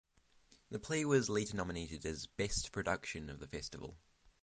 The 0.71 0.79
play 0.79 1.05
was 1.05 1.29
later 1.29 1.55
nominated 1.55 2.07
as 2.07 2.25
Best 2.25 2.71
Production 2.71 3.29
of 3.29 3.37
the 3.39 3.47
festival. 3.47 3.99